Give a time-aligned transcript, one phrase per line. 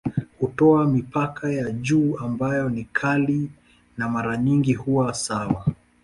[0.39, 3.51] Hutoa mipaka ya juu ambayo ni kali
[3.97, 5.65] na mara nyingi huwa sawa.